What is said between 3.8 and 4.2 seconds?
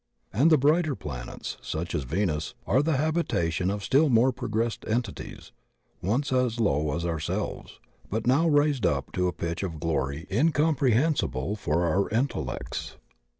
still